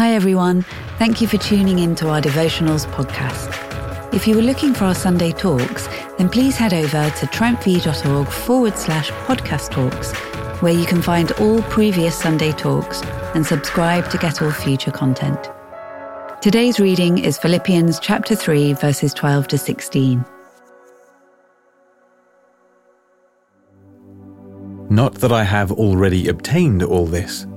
[0.00, 0.62] Hi, everyone.
[0.98, 4.14] Thank you for tuning in to our devotionals podcast.
[4.14, 8.78] If you were looking for our Sunday talks, then please head over to triumphv.org forward
[8.78, 10.14] slash podcast talks,
[10.62, 13.02] where you can find all previous Sunday talks
[13.34, 15.50] and subscribe to get all future content.
[16.40, 20.24] Today's reading is Philippians chapter 3, verses 12 to 16.
[24.88, 27.46] Not that I have already obtained all this,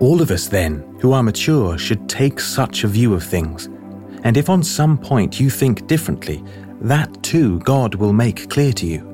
[0.00, 3.68] All of us, then, who are mature, should take such a view of things.
[4.24, 6.42] And if on some point you think differently,
[6.80, 9.10] that too God will make clear to you.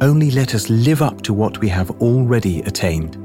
[0.00, 3.18] Only let us live up to what we have already attained.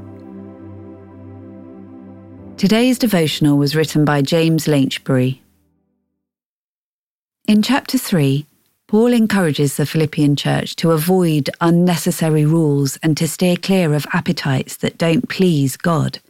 [2.58, 5.40] Today's devotional was written by James Lynchbury.
[7.48, 8.44] In chapter 3,
[8.86, 14.76] Paul encourages the Philippian church to avoid unnecessary rules and to steer clear of appetites
[14.78, 16.20] that don't please God.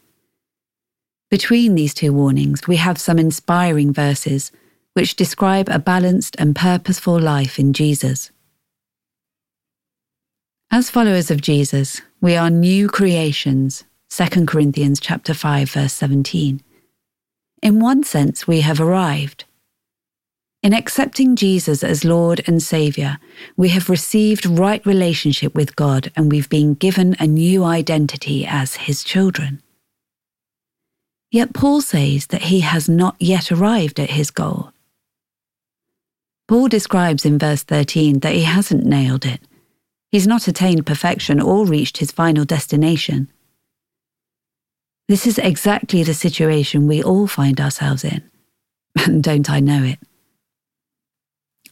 [1.30, 4.50] Between these two warnings, we have some inspiring verses
[4.94, 8.32] which describe a balanced and purposeful life in Jesus.
[10.72, 16.62] As followers of Jesus, we are new creations, 2 Corinthians chapter 5 verse 17.
[17.62, 19.44] In one sense, we have arrived.
[20.64, 23.18] In accepting Jesus as Lord and Saviour,
[23.56, 28.74] we have received right relationship with God and we've been given a new identity as
[28.74, 29.62] His children.
[31.30, 34.72] Yet Paul says that he has not yet arrived at his goal.
[36.48, 39.40] Paul describes in verse 13 that he hasn't nailed it.
[40.10, 43.30] He's not attained perfection or reached his final destination.
[45.08, 48.28] This is exactly the situation we all find ourselves in.
[48.96, 50.00] And don't I know it?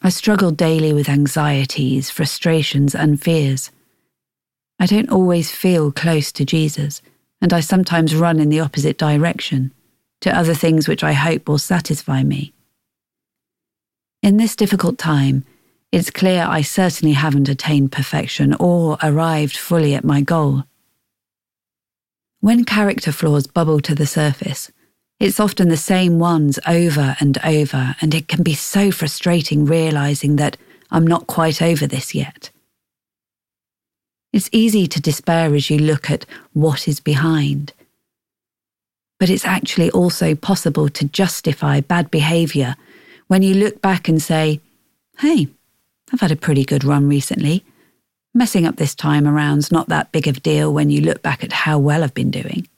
[0.01, 3.73] I struggle daily with anxieties, frustrations, and fears.
[4.79, 7.03] I don't always feel close to Jesus
[7.41, 9.73] and I sometimes run in the opposite direction
[10.21, 12.53] to other things which I hope will satisfy me.
[14.23, 15.45] In this difficult time,
[15.93, 20.65] it's clear I certainly haven't attained perfection or arrived fully at my goal.
[22.41, 24.71] When character flaws bubble to the surface,
[25.19, 30.37] it's often the same ones over and over, and it can be so frustrating realizing
[30.37, 30.57] that
[30.91, 32.51] I'm not quite over this yet.
[34.39, 37.73] It's easy to despair as you look at what is behind.
[39.19, 42.77] But it's actually also possible to justify bad behaviour
[43.27, 44.61] when you look back and say,
[45.19, 45.49] hey,
[46.13, 47.65] I've had a pretty good run recently.
[48.33, 51.43] Messing up this time around's not that big of a deal when you look back
[51.43, 52.69] at how well I've been doing.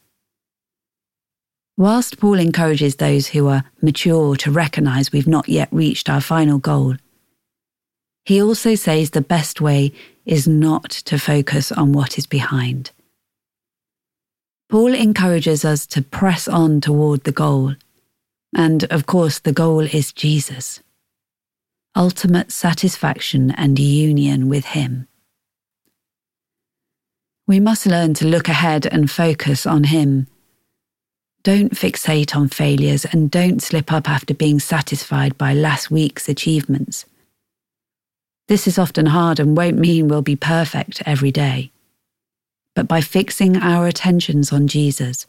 [1.77, 6.57] Whilst Paul encourages those who are mature to recognise we've not yet reached our final
[6.57, 6.97] goal,
[8.25, 9.93] he also says the best way
[10.31, 12.93] is not to focus on what is behind.
[14.71, 17.75] Paul encourages us to press on toward the goal.
[18.57, 20.81] And of course, the goal is Jesus.
[21.97, 25.09] Ultimate satisfaction and union with Him.
[27.49, 30.29] We must learn to look ahead and focus on Him.
[31.43, 37.07] Don't fixate on failures and don't slip up after being satisfied by last week's achievements.
[38.51, 41.71] This is often hard and won't mean we'll be perfect every day.
[42.75, 45.25] But by fixing our attentions on Jesus,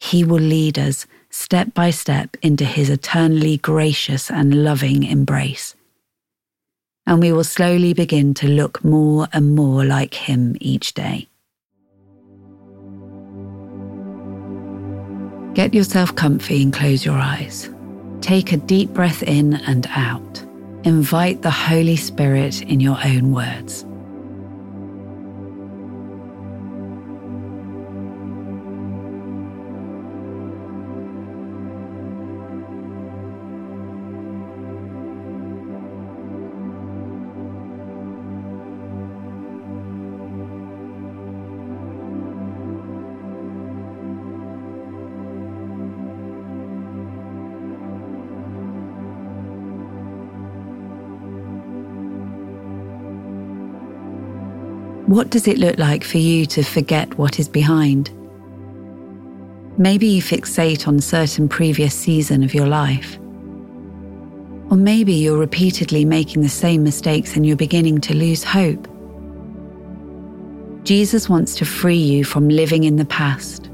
[0.00, 5.74] He will lead us step by step into His eternally gracious and loving embrace.
[7.06, 11.28] And we will slowly begin to look more and more like Him each day.
[15.52, 17.68] Get yourself comfy and close your eyes.
[18.22, 20.43] Take a deep breath in and out
[20.84, 23.86] invite the Holy Spirit in your own words.
[55.14, 58.10] What does it look like for you to forget what is behind?
[59.78, 63.16] Maybe you fixate on certain previous season of your life.
[64.72, 68.88] Or maybe you're repeatedly making the same mistakes and you're beginning to lose hope.
[70.82, 73.70] Jesus wants to free you from living in the past.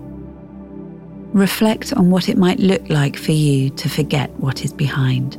[1.32, 5.38] Reflect on what it might look like for you to forget what is behind.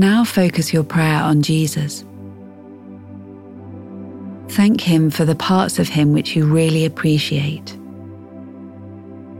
[0.00, 2.06] Now focus your prayer on Jesus.
[4.48, 7.74] Thank Him for the parts of Him which you really appreciate.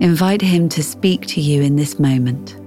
[0.00, 2.59] Invite Him to speak to you in this moment.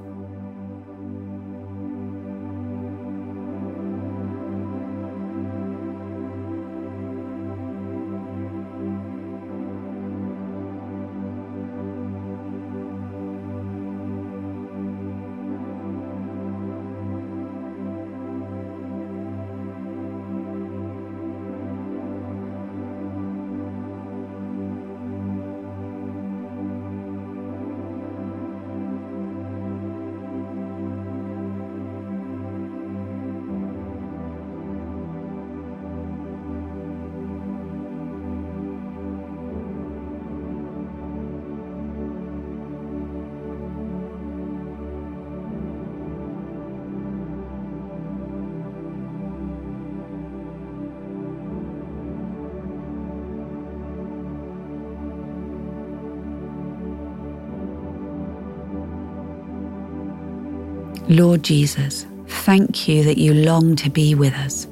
[61.10, 64.68] Lord Jesus, thank you that you long to be with us.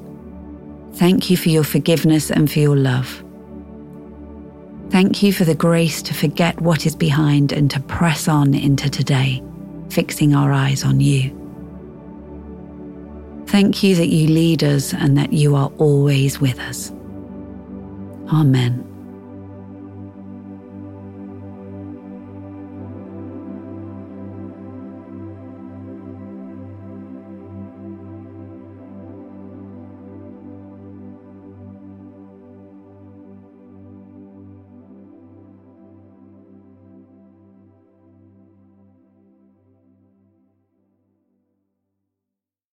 [0.94, 3.22] Thank you for your forgiveness and for your love.
[4.90, 8.90] Thank you for the grace to forget what is behind and to press on into
[8.90, 9.42] today,
[9.90, 11.38] fixing our eyes on you.
[13.46, 16.90] Thank you that you lead us and that you are always with us.
[18.32, 18.91] Amen.